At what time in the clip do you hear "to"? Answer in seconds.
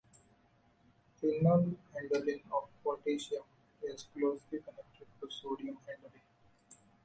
5.21-5.29